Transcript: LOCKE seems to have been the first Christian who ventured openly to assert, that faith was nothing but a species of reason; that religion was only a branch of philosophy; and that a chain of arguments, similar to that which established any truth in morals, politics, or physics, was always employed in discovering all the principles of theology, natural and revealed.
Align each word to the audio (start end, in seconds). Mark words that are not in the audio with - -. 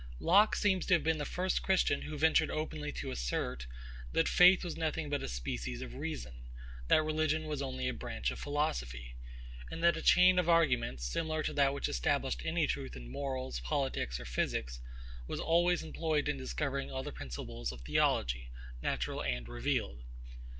LOCKE 0.19 0.55
seems 0.55 0.87
to 0.87 0.95
have 0.95 1.03
been 1.03 1.19
the 1.19 1.25
first 1.25 1.61
Christian 1.61 2.01
who 2.01 2.17
ventured 2.17 2.49
openly 2.49 2.91
to 2.91 3.11
assert, 3.11 3.67
that 4.13 4.27
faith 4.27 4.63
was 4.63 4.75
nothing 4.75 5.11
but 5.11 5.21
a 5.21 5.27
species 5.27 5.83
of 5.83 5.93
reason; 5.93 6.47
that 6.87 7.03
religion 7.03 7.45
was 7.45 7.61
only 7.61 7.87
a 7.87 7.93
branch 7.93 8.31
of 8.31 8.39
philosophy; 8.39 9.15
and 9.69 9.83
that 9.83 9.95
a 9.95 10.01
chain 10.01 10.39
of 10.39 10.49
arguments, 10.49 11.05
similar 11.05 11.43
to 11.43 11.53
that 11.53 11.71
which 11.75 11.87
established 11.87 12.41
any 12.43 12.65
truth 12.65 12.95
in 12.95 13.11
morals, 13.11 13.59
politics, 13.59 14.19
or 14.19 14.25
physics, 14.25 14.79
was 15.27 15.39
always 15.39 15.83
employed 15.83 16.27
in 16.27 16.35
discovering 16.35 16.89
all 16.91 17.03
the 17.03 17.11
principles 17.11 17.71
of 17.71 17.81
theology, 17.81 18.49
natural 18.81 19.21
and 19.21 19.47
revealed. 19.47 20.01